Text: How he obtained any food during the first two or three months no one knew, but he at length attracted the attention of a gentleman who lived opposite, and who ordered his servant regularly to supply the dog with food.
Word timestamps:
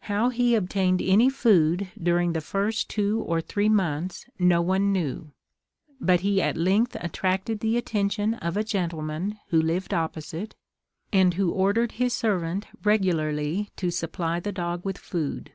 How 0.00 0.30
he 0.30 0.56
obtained 0.56 1.00
any 1.00 1.30
food 1.30 1.92
during 1.96 2.32
the 2.32 2.40
first 2.40 2.90
two 2.90 3.20
or 3.20 3.40
three 3.40 3.68
months 3.68 4.26
no 4.36 4.60
one 4.60 4.90
knew, 4.92 5.30
but 6.00 6.22
he 6.22 6.42
at 6.42 6.56
length 6.56 6.96
attracted 6.98 7.60
the 7.60 7.76
attention 7.76 8.34
of 8.34 8.56
a 8.56 8.64
gentleman 8.64 9.38
who 9.50 9.62
lived 9.62 9.94
opposite, 9.94 10.56
and 11.12 11.34
who 11.34 11.52
ordered 11.52 11.92
his 11.92 12.12
servant 12.12 12.66
regularly 12.82 13.68
to 13.76 13.92
supply 13.92 14.40
the 14.40 14.50
dog 14.50 14.84
with 14.84 14.98
food. 14.98 15.52